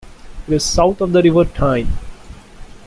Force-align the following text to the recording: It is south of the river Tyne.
It 0.47 0.53
is 0.55 0.65
south 0.65 0.99
of 1.01 1.11
the 1.11 1.21
river 1.21 1.45
Tyne. 1.45 1.89